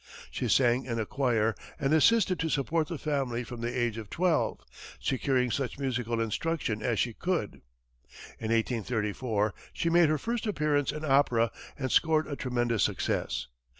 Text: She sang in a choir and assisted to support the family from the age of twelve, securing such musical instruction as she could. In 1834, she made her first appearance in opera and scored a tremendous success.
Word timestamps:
She 0.31 0.47
sang 0.47 0.85
in 0.85 0.97
a 0.99 1.05
choir 1.05 1.53
and 1.79 1.93
assisted 1.93 2.39
to 2.39 2.49
support 2.49 2.87
the 2.87 2.97
family 2.97 3.43
from 3.43 3.61
the 3.61 3.71
age 3.77 3.99
of 3.99 4.09
twelve, 4.09 4.59
securing 4.99 5.51
such 5.51 5.77
musical 5.77 6.19
instruction 6.19 6.81
as 6.81 6.97
she 6.97 7.13
could. 7.13 7.61
In 8.39 8.49
1834, 8.49 9.53
she 9.73 9.91
made 9.91 10.09
her 10.09 10.17
first 10.17 10.47
appearance 10.47 10.91
in 10.91 11.05
opera 11.05 11.51
and 11.77 11.91
scored 11.91 12.25
a 12.25 12.35
tremendous 12.35 12.81
success. 12.81 13.45